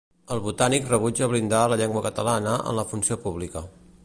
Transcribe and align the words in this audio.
El 0.35 0.39
Botànic 0.45 0.87
rebutja 0.93 1.29
blindar 1.35 1.61
la 1.75 1.79
llengua 1.83 2.03
catalana 2.09 2.57
en 2.73 2.81
la 2.81 2.91
funció 2.95 3.23
pública. 3.29 3.69